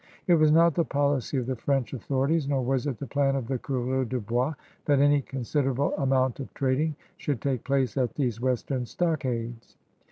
It 0.25 0.33
was 0.33 0.51
not 0.51 0.73
the 0.73 0.83
policy 0.83 1.37
of 1.37 1.45
the 1.45 1.55
French 1.55 1.93
authorities, 1.93 2.47
nor 2.49 2.63
was 2.65 2.87
it 2.87 2.97
the 2.97 3.05
plan 3.05 3.35
of 3.35 3.45
the 3.47 3.59
coureurs 3.59 4.09
de 4.09 4.19
boisy 4.19 4.55
that 4.85 4.97
any 4.99 5.21
considerable 5.21 5.93
amount 5.95 6.39
of 6.39 6.51
trading 6.55 6.95
should 7.17 7.39
take 7.39 7.63
place 7.63 7.95
at 7.97 8.15
these 8.15 8.41
western 8.41 8.87
stockades. 8.87 9.77